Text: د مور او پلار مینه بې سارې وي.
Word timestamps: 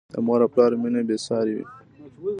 د 0.13 0.13
مور 0.25 0.39
او 0.45 0.49
پلار 0.53 0.71
مینه 0.81 1.01
بې 1.07 1.17
سارې 1.27 1.53
وي. 1.57 1.65